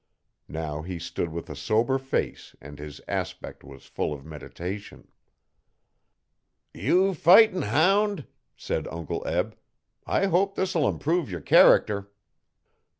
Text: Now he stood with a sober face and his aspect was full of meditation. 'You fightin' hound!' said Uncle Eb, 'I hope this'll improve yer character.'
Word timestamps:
Now 0.49 0.81
he 0.81 0.97
stood 0.97 1.31
with 1.31 1.47
a 1.47 1.55
sober 1.55 1.99
face 1.99 2.55
and 2.59 2.79
his 2.79 3.01
aspect 3.07 3.63
was 3.63 3.85
full 3.85 4.13
of 4.13 4.25
meditation. 4.25 5.11
'You 6.73 7.13
fightin' 7.13 7.61
hound!' 7.61 8.25
said 8.57 8.87
Uncle 8.87 9.21
Eb, 9.27 9.55
'I 10.07 10.25
hope 10.25 10.55
this'll 10.55 10.89
improve 10.89 11.29
yer 11.29 11.39
character.' 11.39 12.09